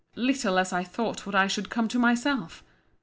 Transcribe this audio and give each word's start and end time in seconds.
Little 0.15 0.57
as 0.57 0.73
I 0.73 0.83
thought 0.83 1.27
what 1.27 1.35
I 1.35 1.45
should 1.45 1.69
come 1.69 1.87
to 1.89 1.99
myself! 1.99 2.63